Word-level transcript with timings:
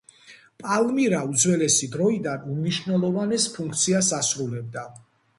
პალმირა 0.61 1.17
უძველესი 1.33 1.89
დროიდანვე 1.95 2.49
უმნიშვნელოვანეს 2.53 3.45
ფუნქციას 3.59 4.09
ასრულებდა. 4.21 4.87